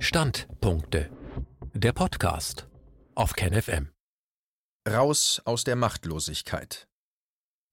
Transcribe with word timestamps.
Standpunkte. 0.00 1.10
Der 1.74 1.92
Podcast 1.92 2.68
auf 3.16 3.32
KenFM. 3.32 3.90
Raus 4.88 5.42
aus 5.44 5.64
der 5.64 5.74
Machtlosigkeit. 5.74 6.88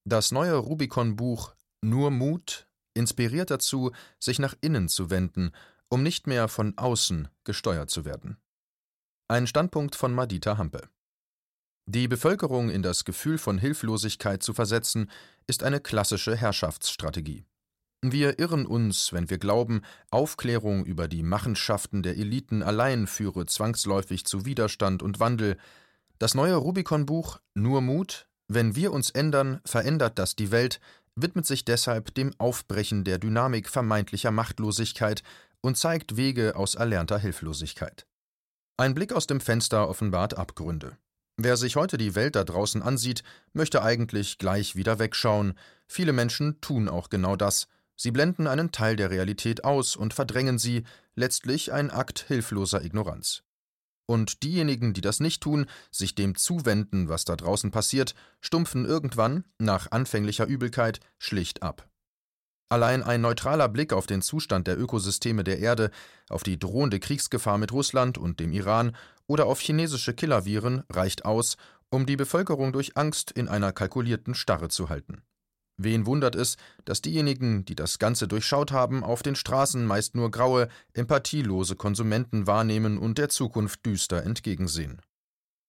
Das 0.05 0.31
neue 0.31 0.55
Rubicon-Buch 0.55 1.55
Nur 1.83 2.09
Mut 2.09 2.67
inspiriert 2.95 3.51
dazu, 3.51 3.91
sich 4.19 4.39
nach 4.39 4.55
innen 4.61 4.89
zu 4.89 5.11
wenden, 5.11 5.51
um 5.87 6.01
nicht 6.01 6.25
mehr 6.25 6.47
von 6.47 6.75
außen 6.79 7.27
gesteuert 7.43 7.91
zu 7.91 8.05
werden. 8.05 8.37
Ein 9.27 9.45
Standpunkt 9.45 9.95
von 9.95 10.11
Madita 10.11 10.57
Hampe. 10.57 10.89
Die 11.85 12.07
Bevölkerung 12.07 12.71
in 12.71 12.81
das 12.81 13.05
Gefühl 13.05 13.37
von 13.37 13.59
Hilflosigkeit 13.59 14.41
zu 14.41 14.55
versetzen, 14.55 15.11
ist 15.45 15.61
eine 15.61 15.79
klassische 15.79 16.35
Herrschaftsstrategie. 16.35 17.45
Wir 18.11 18.39
irren 18.39 18.65
uns, 18.65 19.13
wenn 19.13 19.29
wir 19.29 19.37
glauben, 19.37 19.81
Aufklärung 20.11 20.85
über 20.85 21.07
die 21.07 21.23
Machenschaften 21.23 22.03
der 22.03 22.17
Eliten 22.17 22.61
allein 22.61 23.07
führe 23.07 23.45
zwangsläufig 23.45 24.25
zu 24.25 24.45
Widerstand 24.45 25.01
und 25.01 25.19
Wandel. 25.19 25.57
Das 26.19 26.35
neue 26.35 26.55
Rubicon-Buch 26.55 27.39
Nur 27.55 27.81
Mut, 27.81 28.27
wenn 28.47 28.75
wir 28.75 28.93
uns 28.93 29.09
ändern, 29.09 29.59
verändert 29.65 30.19
das 30.19 30.35
die 30.35 30.51
Welt, 30.51 30.79
widmet 31.15 31.45
sich 31.45 31.65
deshalb 31.65 32.13
dem 32.13 32.31
Aufbrechen 32.37 33.03
der 33.03 33.17
Dynamik 33.17 33.69
vermeintlicher 33.69 34.31
Machtlosigkeit 34.31 35.23
und 35.61 35.77
zeigt 35.77 36.15
Wege 36.15 36.55
aus 36.55 36.75
erlernter 36.75 37.17
Hilflosigkeit. 37.17 38.05
Ein 38.77 38.93
Blick 38.93 39.13
aus 39.13 39.25
dem 39.25 39.39
Fenster 39.39 39.89
offenbart 39.89 40.37
Abgründe. 40.37 40.97
Wer 41.37 41.57
sich 41.57 41.75
heute 41.75 41.97
die 41.97 42.13
Welt 42.15 42.35
da 42.35 42.43
draußen 42.43 42.81
ansieht, 42.81 43.23
möchte 43.53 43.81
eigentlich 43.81 44.37
gleich 44.37 44.75
wieder 44.75 44.99
wegschauen. 44.99 45.55
Viele 45.87 46.13
Menschen 46.13 46.61
tun 46.61 46.87
auch 46.87 47.09
genau 47.09 47.35
das. 47.35 47.67
Sie 47.95 48.11
blenden 48.11 48.47
einen 48.47 48.71
Teil 48.71 48.95
der 48.95 49.09
Realität 49.09 49.63
aus 49.63 49.95
und 49.95 50.13
verdrängen 50.13 50.59
sie, 50.59 50.83
letztlich 51.15 51.71
ein 51.71 51.91
Akt 51.91 52.25
hilfloser 52.27 52.83
Ignoranz. 52.83 53.43
Und 54.07 54.43
diejenigen, 54.43 54.93
die 54.93 55.01
das 55.01 55.19
nicht 55.19 55.41
tun, 55.41 55.65
sich 55.91 56.13
dem 56.13 56.35
zuwenden, 56.35 57.09
was 57.09 57.25
da 57.25 57.35
draußen 57.35 57.71
passiert, 57.71 58.13
stumpfen 58.39 58.85
irgendwann, 58.85 59.45
nach 59.57 59.91
anfänglicher 59.91 60.45
Übelkeit, 60.45 60.99
schlicht 61.17 61.63
ab. 61.63 61.89
Allein 62.69 63.03
ein 63.03 63.21
neutraler 63.21 63.69
Blick 63.69 63.93
auf 63.93 64.07
den 64.07 64.21
Zustand 64.21 64.67
der 64.67 64.79
Ökosysteme 64.79 65.43
der 65.43 65.59
Erde, 65.59 65.91
auf 66.29 66.43
die 66.43 66.59
drohende 66.59 66.99
Kriegsgefahr 66.99 67.57
mit 67.57 67.71
Russland 67.71 68.17
und 68.17 68.39
dem 68.39 68.51
Iran 68.51 68.95
oder 69.27 69.45
auf 69.45 69.59
chinesische 69.59 70.13
Killerviren 70.13 70.83
reicht 70.89 71.25
aus, 71.25 71.57
um 71.89 72.05
die 72.05 72.15
Bevölkerung 72.15 72.73
durch 72.73 72.97
Angst 72.97 73.31
in 73.31 73.47
einer 73.47 73.71
kalkulierten 73.71 74.33
Starre 74.33 74.69
zu 74.69 74.89
halten. 74.89 75.21
Wen 75.77 76.05
wundert 76.05 76.35
es, 76.35 76.55
dass 76.85 77.01
diejenigen, 77.01 77.65
die 77.65 77.75
das 77.75 77.99
Ganze 77.99 78.27
durchschaut 78.27 78.71
haben, 78.71 79.03
auf 79.03 79.23
den 79.23 79.35
Straßen 79.35 79.85
meist 79.85 80.15
nur 80.15 80.31
graue, 80.31 80.69
empathielose 80.93 81.75
Konsumenten 81.75 82.47
wahrnehmen 82.47 82.97
und 82.97 83.17
der 83.17 83.29
Zukunft 83.29 83.85
düster 83.85 84.23
entgegensehen. 84.23 85.01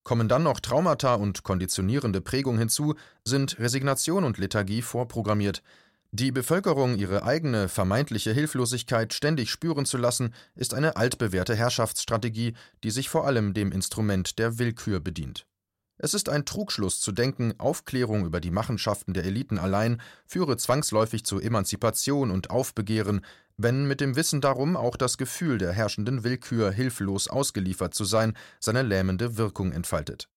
Kommen 0.05 0.29
dann 0.29 0.45
noch 0.45 0.61
Traumata 0.61 1.15
und 1.15 1.43
konditionierende 1.43 2.21
Prägung 2.21 2.59
hinzu, 2.59 2.95
sind 3.25 3.59
Resignation 3.59 4.23
und 4.23 4.39
Lethargie 4.39 4.83
vorprogrammiert. 4.83 5.63
Die 6.13 6.31
Bevölkerung 6.31 6.97
ihre 6.97 7.25
eigene 7.25 7.69
vermeintliche 7.69 8.33
Hilflosigkeit 8.33 9.13
ständig 9.13 9.51
spüren 9.51 9.85
zu 9.85 9.99
lassen, 9.99 10.33
ist 10.55 10.75
eine 10.75 10.97
altbewährte 10.97 11.57
Herrschaftsstrategie, 11.57 12.55
die 12.85 12.91
sich 12.93 13.09
vor 13.09 13.27
allem 13.27 13.55
dem 13.55 13.73
Instrument 13.73 14.39
der 14.39 14.61
Willkür 14.61 15.01
bedient. 15.01 15.47
Es 15.99 16.13
ist 16.13 16.29
ein 16.29 16.45
Trugschluss 16.45 17.01
zu 17.01 17.11
denken, 17.11 17.55
Aufklärung 17.59 18.27
über 18.27 18.41
die 18.41 18.51
Machenschaften 18.51 19.15
der 19.15 19.25
Eliten 19.25 19.59
allein 19.59 20.01
führe 20.27 20.57
zwangsläufig 20.59 21.25
zu 21.25 21.41
Emanzipation 21.41 22.31
und 22.31 22.51
Aufbegehren, 22.51 23.23
wenn 23.57 23.87
mit 23.87 24.03
dem 24.03 24.15
Wissen 24.15 24.43
darum 24.43 24.77
auch 24.77 24.97
das 24.97 25.17
Gefühl 25.17 25.57
der 25.57 25.73
herrschenden 25.73 26.23
Willkür 26.23 26.71
hilflos 26.71 27.29
ausgeliefert 27.29 27.95
zu 27.95 28.05
sein 28.05 28.37
seine 28.61 28.83
lähmende 28.83 29.39
Wirkung 29.39 29.73
entfaltet. 29.73 30.29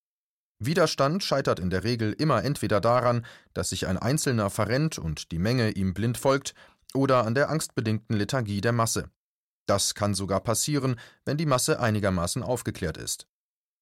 Widerstand 0.59 1.23
scheitert 1.23 1.59
in 1.59 1.69
der 1.69 1.83
Regel 1.83 2.13
immer 2.13 2.43
entweder 2.43 2.79
daran, 2.79 3.25
dass 3.53 3.69
sich 3.69 3.87
ein 3.87 3.97
Einzelner 3.97 4.49
verrennt 4.49 4.97
und 4.97 5.31
die 5.31 5.39
Menge 5.39 5.71
ihm 5.71 5.93
blind 5.93 6.17
folgt, 6.17 6.53
oder 6.93 7.25
an 7.25 7.35
der 7.35 7.49
angstbedingten 7.49 8.15
Lethargie 8.15 8.61
der 8.61 8.71
Masse. 8.71 9.09
Das 9.67 9.93
kann 9.93 10.15
sogar 10.15 10.39
passieren, 10.39 10.99
wenn 11.25 11.37
die 11.37 11.45
Masse 11.45 11.79
einigermaßen 11.79 12.41
aufgeklärt 12.41 12.97
ist. 12.97 13.27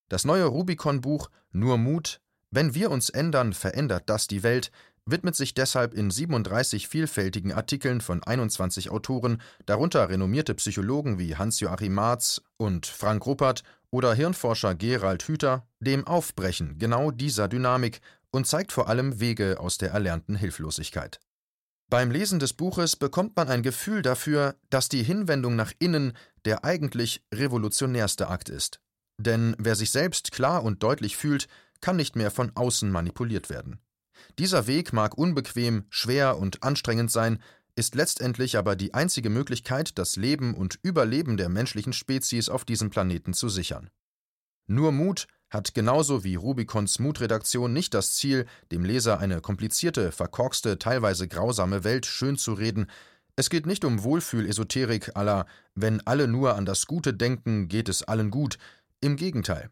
Das 0.10 0.26
neue 0.26 0.46
Rubicon-Buch 0.46 1.30
Nur 1.52 1.78
Mut, 1.78 2.22
wenn 2.50 2.74
wir 2.74 2.92
uns 2.92 3.10
ändern, 3.10 3.54
verändert 3.54 4.04
das 4.08 4.28
die 4.28 4.44
Welt, 4.44 4.72
widmet 5.06 5.36
sich 5.36 5.54
deshalb 5.54 5.94
in 5.94 6.12
37 6.12 6.88
vielfältigen 6.88 7.52
Artikeln 7.52 8.02
von 8.02 8.24
21 8.24 8.90
Autoren, 8.90 9.42
darunter 9.66 10.10
renommierte 10.10 10.54
Psychologen 10.56 11.20
wie 11.20 11.36
Hans-Joachim 11.36 11.94
Marz 11.94 12.42
und 12.58 12.86
Frank 12.86 13.26
Ruppert 13.26 13.64
oder 13.90 14.14
Hirnforscher 14.14 14.76
Gerald 14.76 15.24
Hüther, 15.24 15.68
dem 15.80 16.06
Aufbrechen 16.08 16.78
genau 16.78 17.12
dieser 17.12 17.48
Dynamik 17.48 18.02
und 18.32 18.48
zeigt 18.48 18.72
vor 18.72 18.90
allem 18.90 19.20
Wege 19.20 19.60
aus 19.60 19.78
der 19.78 19.92
erlernten 19.92 20.36
Hilflosigkeit. 20.36 21.20
Beim 21.90 22.12
Lesen 22.12 22.40
des 22.40 22.52
Buches 22.52 22.98
bekommt 22.98 23.38
man 23.38 23.48
ein 23.48 23.64
Gefühl 23.64 24.02
dafür, 24.02 24.56
dass 24.70 24.90
die 24.90 25.04
Hinwendung 25.04 25.56
nach 25.56 25.72
innen 25.80 26.14
der 26.44 26.66
eigentlich 26.66 27.24
revolutionärste 27.34 28.28
Akt 28.28 28.50
ist. 28.50 28.82
Denn 29.18 29.56
wer 29.58 29.76
sich 29.76 29.92
selbst 29.92 30.32
klar 30.32 30.64
und 30.64 30.84
deutlich 30.84 31.18
fühlt, 31.18 31.48
kann 31.82 31.96
nicht 31.96 32.16
mehr 32.16 32.32
von 32.32 32.52
außen 32.56 32.90
manipuliert 32.92 33.50
werden. 33.50 33.80
Dieser 34.40 34.68
Weg 34.68 34.94
mag 34.94 35.18
unbequem, 35.18 35.86
schwer 35.90 36.38
und 36.38 36.64
anstrengend 36.64 37.12
sein, 37.12 37.40
ist 37.76 37.94
letztendlich 37.94 38.58
aber 38.58 38.76
die 38.76 38.94
einzige 38.94 39.30
Möglichkeit, 39.30 39.98
das 40.00 40.16
Leben 40.16 40.56
und 40.56 40.80
Überleben 40.82 41.38
der 41.38 41.50
menschlichen 41.50 41.94
Spezies 41.94 42.50
auf 42.50 42.66
diesem 42.66 42.90
Planeten 42.90 43.34
zu 43.34 43.50
sichern. 43.50 43.92
Nur 44.66 44.92
Mut 44.92 45.28
hat 45.50 45.74
genauso 45.74 46.24
wie 46.24 46.36
Rubicons 46.36 47.00
Mutredaktion 47.00 47.72
nicht 47.72 47.94
das 47.94 48.16
Ziel, 48.16 48.46
dem 48.72 48.84
Leser 48.84 49.20
eine 49.20 49.42
komplizierte, 49.42 50.12
verkorkste, 50.12 50.78
teilweise 50.80 51.28
grausame 51.28 51.84
Welt 51.84 52.06
schönzureden. 52.06 52.88
Es 53.36 53.50
geht 53.50 53.66
nicht 53.66 53.86
um 53.86 54.04
Wohlfühlesoterik 54.04 55.16
aller 55.16 55.46
wenn 55.76 56.06
alle 56.06 56.28
nur 56.28 56.56
an 56.56 56.66
das 56.66 56.88
Gute 56.88 57.14
denken, 57.14 57.68
geht 57.68 57.88
es 57.88 58.04
allen 58.04 58.32
gut, 58.32 58.58
im 59.02 59.16
Gegenteil. 59.16 59.70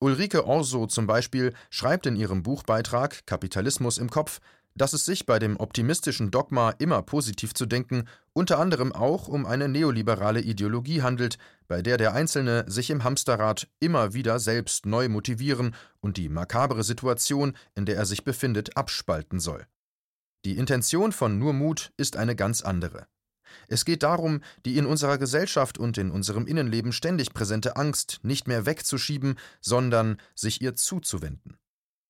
Ulrike 0.00 0.46
Orso 0.46 0.86
zum 0.86 1.06
Beispiel 1.06 1.52
schreibt 1.68 2.06
in 2.06 2.16
ihrem 2.16 2.42
Buchbeitrag 2.42 3.26
Kapitalismus 3.26 3.98
im 3.98 4.08
Kopf, 4.08 4.40
dass 4.74 4.92
es 4.92 5.04
sich 5.04 5.26
bei 5.26 5.38
dem 5.38 5.58
optimistischen 5.58 6.30
Dogma 6.30 6.70
immer 6.78 7.02
positiv 7.02 7.54
zu 7.54 7.66
denken 7.66 8.04
unter 8.32 8.58
anderem 8.58 8.92
auch 8.92 9.28
um 9.28 9.44
eine 9.44 9.68
neoliberale 9.68 10.40
Ideologie 10.40 11.02
handelt, 11.02 11.36
bei 11.68 11.82
der 11.82 11.96
der 11.96 12.14
Einzelne 12.14 12.64
sich 12.68 12.90
im 12.90 13.04
Hamsterrad 13.04 13.68
immer 13.80 14.14
wieder 14.14 14.38
selbst 14.38 14.86
neu 14.86 15.08
motivieren 15.08 15.74
und 16.00 16.16
die 16.16 16.28
makabere 16.28 16.84
Situation, 16.84 17.56
in 17.74 17.86
der 17.86 17.96
er 17.96 18.06
sich 18.06 18.24
befindet, 18.24 18.76
abspalten 18.76 19.40
soll. 19.40 19.66
Die 20.44 20.56
Intention 20.56 21.12
von 21.12 21.38
Nur 21.38 21.52
Mut 21.52 21.92
ist 21.96 22.16
eine 22.16 22.34
ganz 22.36 22.62
andere. 22.62 23.06
Es 23.68 23.84
geht 23.84 24.02
darum, 24.02 24.40
die 24.64 24.76
in 24.76 24.86
unserer 24.86 25.18
Gesellschaft 25.18 25.78
und 25.78 25.98
in 25.98 26.10
unserem 26.10 26.46
Innenleben 26.46 26.92
ständig 26.92 27.32
präsente 27.34 27.76
Angst 27.76 28.20
nicht 28.22 28.48
mehr 28.48 28.66
wegzuschieben, 28.66 29.36
sondern 29.60 30.18
sich 30.34 30.60
ihr 30.60 30.74
zuzuwenden. 30.74 31.56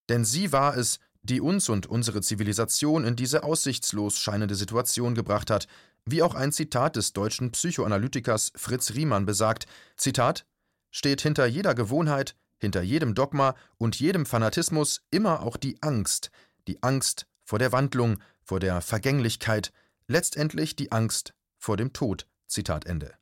Denn 0.08 0.24
sie 0.24 0.52
war 0.52 0.76
es, 0.76 0.98
die 1.22 1.40
uns 1.40 1.68
und 1.68 1.86
unsere 1.86 2.22
Zivilisation 2.22 3.04
in 3.04 3.16
diese 3.16 3.44
aussichtslos 3.44 4.18
scheinende 4.18 4.54
Situation 4.54 5.14
gebracht 5.14 5.50
hat, 5.50 5.66
wie 6.04 6.22
auch 6.22 6.34
ein 6.34 6.52
Zitat 6.52 6.96
des 6.96 7.12
deutschen 7.12 7.52
Psychoanalytikers 7.52 8.52
Fritz 8.56 8.94
Riemann 8.94 9.26
besagt, 9.26 9.66
Zitat, 9.96 10.46
steht 10.90 11.20
hinter 11.20 11.46
jeder 11.46 11.74
Gewohnheit, 11.74 12.36
hinter 12.58 12.82
jedem 12.82 13.14
Dogma 13.14 13.54
und 13.78 13.96
jedem 13.96 14.26
Fanatismus 14.26 15.02
immer 15.10 15.42
auch 15.42 15.56
die 15.56 15.76
Angst, 15.82 16.30
die 16.66 16.82
Angst 16.82 17.26
vor 17.44 17.58
der 17.58 17.72
Wandlung, 17.72 18.18
vor 18.42 18.60
der 18.60 18.80
Vergänglichkeit, 18.80 19.72
letztendlich 20.10 20.74
die 20.74 20.90
Angst 20.90 21.34
vor 21.56 21.76
dem 21.76 21.92
Tod. 21.92 22.26
Zitat 22.48 22.84
Ende. 22.84 23.14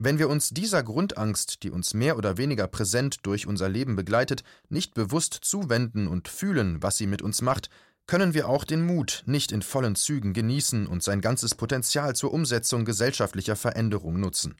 Wenn 0.00 0.18
wir 0.18 0.28
uns 0.28 0.50
dieser 0.50 0.82
Grundangst, 0.82 1.62
die 1.62 1.70
uns 1.70 1.94
mehr 1.94 2.16
oder 2.16 2.36
weniger 2.36 2.66
präsent 2.66 3.18
durch 3.22 3.46
unser 3.46 3.68
Leben 3.68 3.94
begleitet, 3.94 4.42
nicht 4.68 4.94
bewusst 4.94 5.38
zuwenden 5.42 6.08
und 6.08 6.26
fühlen, 6.26 6.82
was 6.82 6.96
sie 6.96 7.06
mit 7.06 7.22
uns 7.22 7.40
macht, 7.40 7.70
können 8.08 8.34
wir 8.34 8.48
auch 8.48 8.64
den 8.64 8.84
Mut 8.84 9.22
nicht 9.26 9.52
in 9.52 9.62
vollen 9.62 9.94
Zügen 9.94 10.32
genießen 10.32 10.88
und 10.88 11.04
sein 11.04 11.20
ganzes 11.20 11.54
Potenzial 11.54 12.16
zur 12.16 12.32
Umsetzung 12.32 12.84
gesellschaftlicher 12.84 13.54
Veränderung 13.54 14.18
nutzen. 14.18 14.56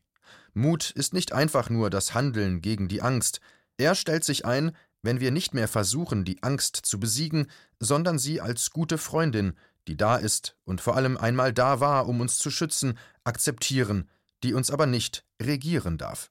Mut 0.54 0.93
ist 0.93 1.12
nicht 1.12 1.32
einfach 1.32 1.70
nur 1.70 1.90
das 1.90 2.14
Handeln 2.14 2.61
gegen 2.61 2.87
die 2.87 3.02
Angst, 3.02 3.40
er 3.78 3.94
stellt 3.94 4.25
sich 4.25 4.44
ein, 4.44 4.76
wenn 5.02 5.20
wir 5.20 5.31
nicht 5.31 5.54
mehr 5.54 5.69
versuchen, 5.69 6.25
die 6.25 6.43
Angst 6.43 6.76
zu 6.76 6.99
besiegen, 6.99 7.46
sondern 7.78 8.19
sie 8.19 8.40
als 8.40 8.70
gute 8.70 8.99
Freundin, 8.99 9.54
die 9.88 9.96
da 9.96 10.17
ist 10.17 10.56
und 10.64 10.81
vor 10.81 10.96
allem 10.96 11.17
einmal 11.17 11.52
da 11.52 11.81
war, 11.81 12.06
um 12.06 12.20
uns 12.20 12.38
zu 12.38 12.50
schützen, 12.50 12.99
akzeptieren, 13.25 14.08
die 14.44 14.55
uns 14.55 14.70
aber 14.70 14.87
nicht 14.87 15.25
regieren 15.43 15.99
darf. 15.99 16.31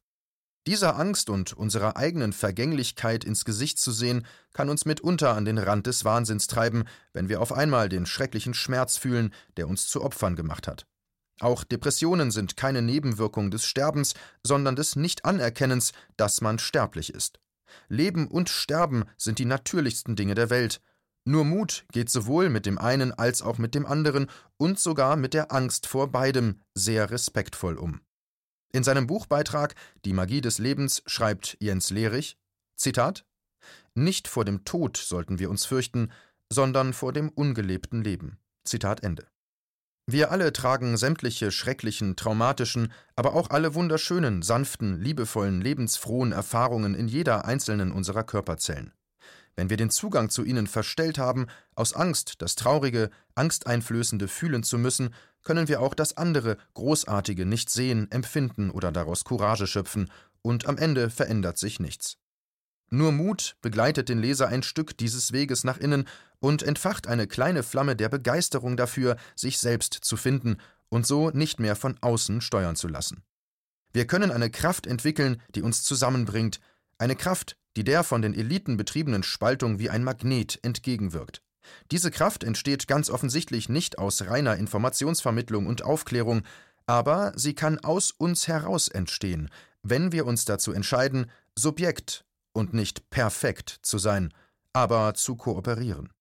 Dieser 0.67 0.97
Angst 0.97 1.29
und 1.29 1.53
unserer 1.53 1.95
eigenen 1.95 2.33
Vergänglichkeit 2.33 3.23
ins 3.23 3.45
Gesicht 3.45 3.79
zu 3.79 3.91
sehen, 3.91 4.25
kann 4.51 4.69
uns 4.69 4.85
mitunter 4.85 5.33
an 5.33 5.45
den 5.45 5.57
Rand 5.57 5.87
des 5.87 6.03
Wahnsinns 6.03 6.47
treiben, 6.47 6.83
wenn 7.13 7.29
wir 7.29 7.41
auf 7.41 7.53
einmal 7.53 7.87
den 7.87 8.05
schrecklichen 8.05 8.53
Schmerz 8.53 8.97
fühlen, 8.97 9.33
der 9.55 9.69
uns 9.69 9.87
zu 9.87 10.03
Opfern 10.03 10.35
gemacht 10.35 10.67
hat. 10.67 10.85
Auch 11.39 11.63
Depressionen 11.63 12.31
sind 12.31 12.57
keine 12.57 12.81
Nebenwirkung 12.81 13.49
des 13.49 13.65
Sterbens, 13.65 14.13
sondern 14.43 14.75
des 14.75 14.95
Nichtanerkennens, 14.95 15.93
dass 16.17 16.41
man 16.41 16.59
sterblich 16.59 17.13
ist. 17.13 17.39
Leben 17.87 18.27
und 18.27 18.49
Sterben 18.49 19.05
sind 19.17 19.39
die 19.39 19.45
natürlichsten 19.45 20.15
Dinge 20.15 20.35
der 20.35 20.49
Welt. 20.49 20.81
Nur 21.27 21.43
Mut 21.43 21.83
geht 21.91 22.09
sowohl 22.09 22.47
mit 22.47 22.65
dem 22.65 22.77
einen 22.77 23.11
als 23.11 23.41
auch 23.41 23.57
mit 23.57 23.75
dem 23.75 23.85
anderen 23.85 24.27
und 24.55 24.79
sogar 24.79 25.17
mit 25.17 25.33
der 25.33 25.51
Angst 25.51 25.85
vor 25.85 26.09
beidem 26.09 26.61
sehr 26.73 27.11
respektvoll 27.11 27.75
um. 27.75 27.99
In 28.71 28.85
seinem 28.85 29.07
Buchbeitrag 29.07 29.75
Die 30.05 30.13
Magie 30.13 30.39
des 30.39 30.57
Lebens 30.57 31.03
schreibt 31.05 31.57
Jens 31.59 31.89
Lehrich: 31.89 32.37
Zitat: 32.77 33.25
Nicht 33.93 34.29
vor 34.29 34.45
dem 34.45 34.63
Tod 34.63 34.95
sollten 34.95 35.37
wir 35.37 35.49
uns 35.49 35.65
fürchten, 35.65 36.13
sondern 36.49 36.93
vor 36.93 37.11
dem 37.11 37.27
ungelebten 37.27 38.01
Leben. 38.01 38.37
Zitat 38.63 39.03
Ende. 39.03 39.27
Wir 40.09 40.31
alle 40.31 40.53
tragen 40.53 40.95
sämtliche 40.95 41.51
schrecklichen, 41.51 42.15
traumatischen, 42.15 42.93
aber 43.17 43.33
auch 43.33 43.49
alle 43.49 43.75
wunderschönen, 43.75 44.43
sanften, 44.43 45.01
liebevollen, 45.01 45.59
lebensfrohen 45.59 46.31
Erfahrungen 46.31 46.95
in 46.95 47.09
jeder 47.09 47.43
einzelnen 47.43 47.91
unserer 47.91 48.23
Körperzellen. 48.23 48.93
Wenn 49.57 49.71
wir 49.71 49.77
den 49.77 49.89
Zugang 49.89 50.29
zu 50.29 50.45
ihnen 50.45 50.67
verstellt 50.67 51.17
haben, 51.17 51.47
aus 51.75 51.93
Angst, 51.93 52.35
das 52.43 52.55
traurige, 52.55 53.09
angsteinflößende 53.33 54.27
fühlen 54.27 54.61
zu 54.61 54.77
müssen, 54.77 55.13
können 55.43 55.67
wir 55.67 55.81
auch 55.81 55.95
das 55.95 56.15
andere, 56.15 56.57
großartige 56.75 57.45
nicht 57.45 57.71
sehen, 57.71 58.09
empfinden 58.11 58.69
oder 58.69 58.91
daraus 58.91 59.25
Courage 59.25 59.67
schöpfen, 59.67 60.11
und 60.43 60.67
am 60.67 60.77
Ende 60.77 61.09
verändert 61.09 61.57
sich 61.57 61.79
nichts. 61.79 62.17
Nur 62.89 63.11
Mut 63.11 63.57
begleitet 63.61 64.07
den 64.09 64.19
Leser 64.19 64.47
ein 64.47 64.63
Stück 64.63 64.95
dieses 64.95 65.33
Weges 65.33 65.63
nach 65.63 65.77
innen 65.77 66.07
und 66.39 66.61
entfacht 66.61 67.07
eine 67.07 67.27
kleine 67.27 67.63
Flamme 67.63 67.95
der 67.95 68.09
Begeisterung 68.09 68.77
dafür, 68.77 69.17
sich 69.35 69.57
selbst 69.57 69.93
zu 69.93 70.15
finden 70.15 70.57
und 70.89 71.05
so 71.05 71.31
nicht 71.31 71.59
mehr 71.59 71.75
von 71.75 71.97
außen 71.99 72.41
steuern 72.41 72.75
zu 72.75 72.87
lassen. 72.87 73.23
Wir 73.91 74.05
können 74.05 74.31
eine 74.31 74.51
Kraft 74.51 74.85
entwickeln, 74.85 75.41
die 75.55 75.63
uns 75.63 75.83
zusammenbringt, 75.83 76.59
eine 76.99 77.15
Kraft, 77.15 77.57
die 77.77 77.83
der 77.83 78.03
von 78.03 78.23
den 78.23 78.33
Eliten 78.33 78.75
betriebenen 78.75 79.21
Spaltung 79.21 79.77
wie 79.77 79.91
ein 79.91 80.03
Magnet 80.03 80.59
entgegenwirkt. 80.63 81.43
Diese 81.91 82.09
Kraft 82.09 82.43
entsteht 82.43 82.87
ganz 82.87 83.09
offensichtlich 83.09 83.69
nicht 83.69 83.99
aus 83.99 84.23
reiner 84.23 84.55
Informationsvermittlung 84.55 85.67
und 85.67 85.83
Aufklärung, 85.83 86.41
aber 86.87 87.33
sie 87.35 87.53
kann 87.53 87.77
aus 87.77 88.11
uns 88.11 88.47
heraus 88.47 88.87
entstehen, 88.87 89.49
wenn 89.83 90.11
wir 90.11 90.25
uns 90.25 90.45
dazu 90.45 90.71
entscheiden, 90.71 91.29
Subjekt 91.55 92.25
und 92.51 92.73
nicht 92.73 93.11
perfekt 93.11 93.79
zu 93.83 93.99
sein, 93.99 94.33
aber 94.73 95.13
zu 95.13 95.35
kooperieren. 95.35 96.11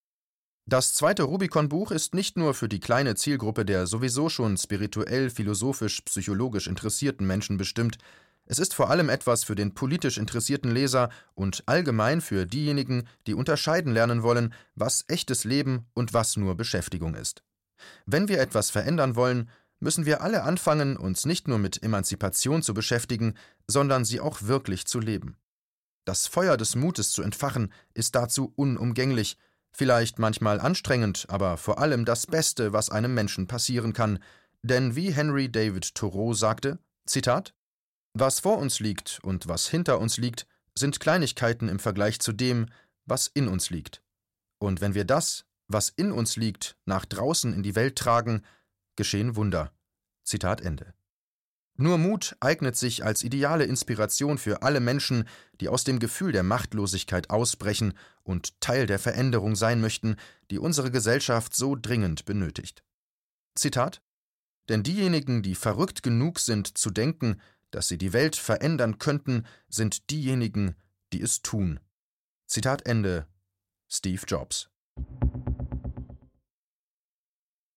Das 0.67 0.93
zweite 0.93 1.23
Rubicon-Buch 1.23 1.91
ist 1.91 2.15
nicht 2.15 2.37
nur 2.37 2.53
für 2.53 2.69
die 2.69 2.81
kleine 2.81 3.15
Zielgruppe 3.15 3.65
der 3.65 3.87
sowieso 3.87 4.29
schon 4.29 4.57
spirituell, 4.59 5.31
philosophisch, 5.31 6.03
psychologisch 6.03 6.67
interessierten 6.67 7.27
Menschen 7.27 7.57
bestimmt, 7.57 7.99
es 8.47 8.59
ist 8.59 8.75
vor 8.75 8.91
allem 8.91 9.09
etwas 9.09 9.45
für 9.45 9.55
den 9.55 9.75
politisch 9.75 10.19
interessierten 10.19 10.71
Leser 10.71 11.11
und 11.35 11.65
allgemein 11.67 12.21
für 12.21 12.47
diejenigen, 12.47 13.09
die 13.27 13.35
unterscheiden 13.35 13.93
lernen 13.93 14.23
wollen, 14.23 14.55
was 14.75 15.05
echtes 15.09 15.45
Leben 15.45 15.87
und 15.95 16.15
was 16.15 16.37
nur 16.37 16.57
Beschäftigung 16.57 17.15
ist. 17.15 17.43
Wenn 18.07 18.29
wir 18.29 18.41
etwas 18.41 18.71
verändern 18.71 19.17
wollen, 19.17 19.51
müssen 19.81 20.07
wir 20.07 20.23
alle 20.23 20.45
anfangen, 20.45 20.97
uns 20.97 21.27
nicht 21.27 21.49
nur 21.49 21.59
mit 21.59 21.83
Emanzipation 21.83 22.63
zu 22.63 22.73
beschäftigen, 22.73 23.35
sondern 23.67 24.05
sie 24.05 24.21
auch 24.21 24.43
wirklich 24.43 24.87
zu 24.87 25.01
leben. 25.01 25.37
Das 26.05 26.29
Feuer 26.29 26.57
des 26.57 26.77
Mutes 26.77 27.11
zu 27.11 27.23
entfachen 27.23 27.73
ist 27.93 28.15
dazu 28.15 28.53
unumgänglich, 28.55 29.37
vielleicht 29.73 30.19
manchmal 30.19 30.61
anstrengend, 30.61 31.27
aber 31.29 31.57
vor 31.57 31.81
allem 31.81 32.05
das 32.05 32.27
Beste, 32.27 32.73
was 32.73 32.91
einem 32.91 33.13
Menschen 33.13 33.49
passieren 33.49 33.93
kann. 33.93 34.21
Denn 34.63 34.95
wie 34.97 35.13
Henry 35.13 35.51
David 35.51 35.95
Thoreau 35.95 36.33
sagte, 36.33 36.79
Zitat, 37.07 37.55
Was 38.19 38.41
vor 38.41 38.57
uns 38.57 38.81
liegt 38.81 39.21
und 39.25 39.47
was 39.47 39.69
hinter 39.69 40.01
uns 40.01 40.17
liegt, 40.17 40.47
sind 40.75 41.01
Kleinigkeiten 41.01 41.69
im 41.69 41.79
Vergleich 41.79 42.19
zu 42.19 42.33
dem, 42.33 42.65
was 43.05 43.27
in 43.27 43.47
uns 43.47 43.69
liegt. 43.69 44.03
Und 44.59 44.81
wenn 44.81 44.95
wir 44.95 45.05
das, 45.05 45.45
was 45.69 45.91
in 45.91 46.13
uns 46.13 46.37
liegt, 46.37 46.79
nach 46.87 47.05
draußen 47.05 47.53
in 47.53 47.63
die 47.63 47.75
Welt 47.75 47.99
tragen, 47.99 48.43
geschehen 48.97 49.37
Wunder. 49.37 49.71
Zitat 50.25 50.63
Ende. 50.63 50.95
Nur 51.77 51.99
Mut 51.99 52.39
eignet 52.41 52.75
sich 52.79 53.05
als 53.05 53.23
ideale 53.23 53.65
Inspiration 53.65 54.39
für 54.39 54.63
alle 54.63 54.81
Menschen, 54.81 55.29
die 55.61 55.69
aus 55.69 55.85
dem 55.85 55.99
Gefühl 55.99 56.33
der 56.33 56.43
Machtlosigkeit 56.43 57.29
ausbrechen 57.29 57.93
und 58.23 58.59
Teil 58.63 58.87
der 58.87 58.99
Veränderung 58.99 59.57
sein 59.57 59.83
möchten, 59.83 60.17
die 60.51 60.59
unsere 60.59 60.91
Gesellschaft 60.91 61.55
so 61.55 61.77
dringend 61.77 62.25
benötigt. 62.25 62.83
Zitat 63.57 64.01
Denn 64.71 64.83
diejenigen, 64.83 65.43
die 65.43 65.55
verrückt 65.55 66.03
genug 66.03 66.39
sind 66.39 66.79
zu 66.79 66.89
denken, 66.89 67.43
dass 67.77 67.89
sie 67.89 67.99
die 67.99 68.15
Welt 68.15 68.37
verändern 68.37 68.99
könnten, 68.99 69.45
sind 69.69 70.09
diejenigen, 70.11 70.77
die 71.13 71.21
es 71.21 71.43
tun. 71.43 71.79
Zitat 72.47 72.87
Ende 72.87 73.27
Steve 73.87 74.23
Jobs 74.27 74.71